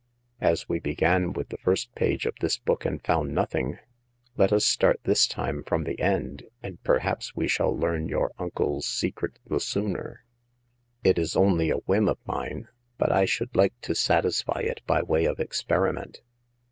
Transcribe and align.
As 0.39 0.67
we 0.67 0.79
began 0.79 1.31
with 1.31 1.49
the 1.49 1.59
first 1.59 1.93
page 1.93 2.25
of 2.25 2.33
this 2.41 2.57
book 2.57 2.85
and 2.85 3.03
found 3.05 3.35
nothing, 3.35 3.77
let 4.35 4.51
us 4.51 4.65
start 4.65 4.99
this 5.03 5.27
time 5.27 5.61
from 5.63 5.83
the 5.83 5.99
end, 5.99 6.41
and 6.63 6.81
perhaps 6.83 7.35
we 7.35 7.47
shall 7.47 7.71
learn 7.77 8.07
your 8.09 8.31
uncle's 8.39 8.87
secret 8.87 9.37
the 9.45 9.59
sooner. 9.59 10.23
It 11.03 11.19
is 11.19 11.35
only 11.35 11.69
a 11.69 11.75
whim 11.85 12.07
of 12.09 12.17
mine, 12.25 12.67
but 12.97 13.11
I 13.11 13.25
should 13.25 13.55
like 13.55 13.79
to 13.81 13.93
satisfy 13.93 14.61
it 14.61 14.81
by 14.87 15.03
way 15.03 15.25
of 15.25 15.39
experiment." 15.39 16.21